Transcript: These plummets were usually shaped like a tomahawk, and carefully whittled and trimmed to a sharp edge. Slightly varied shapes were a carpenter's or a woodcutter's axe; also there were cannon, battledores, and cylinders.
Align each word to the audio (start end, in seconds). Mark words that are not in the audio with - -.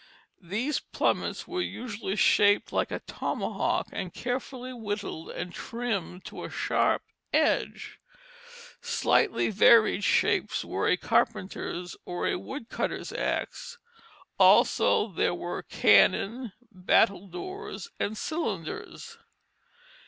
These 0.41 0.79
plummets 0.79 1.47
were 1.47 1.61
usually 1.61 2.15
shaped 2.15 2.73
like 2.73 2.89
a 2.89 3.01
tomahawk, 3.01 3.89
and 3.93 4.11
carefully 4.11 4.73
whittled 4.73 5.29
and 5.29 5.53
trimmed 5.53 6.25
to 6.25 6.43
a 6.43 6.49
sharp 6.49 7.03
edge. 7.31 7.99
Slightly 8.81 9.51
varied 9.51 10.03
shapes 10.03 10.65
were 10.65 10.87
a 10.87 10.97
carpenter's 10.97 11.95
or 12.03 12.27
a 12.27 12.39
woodcutter's 12.39 13.13
axe; 13.13 13.77
also 14.39 15.07
there 15.07 15.35
were 15.35 15.61
cannon, 15.61 16.51
battledores, 16.73 17.89
and 17.99 18.17
cylinders. 18.17 19.19